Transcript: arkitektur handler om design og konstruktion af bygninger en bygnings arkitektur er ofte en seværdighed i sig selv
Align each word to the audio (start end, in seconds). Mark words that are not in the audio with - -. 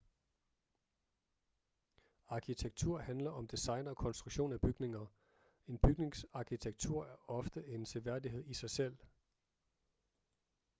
arkitektur 2.27 2.97
handler 2.99 3.31
om 3.31 3.47
design 3.47 3.87
og 3.87 3.97
konstruktion 3.97 4.53
af 4.53 4.61
bygninger 4.61 5.05
en 5.67 5.77
bygnings 5.77 6.25
arkitektur 6.33 7.05
er 7.05 7.15
ofte 7.29 7.67
en 7.67 7.85
seværdighed 7.85 8.45
i 8.47 8.53
sig 8.53 8.69
selv 8.69 8.97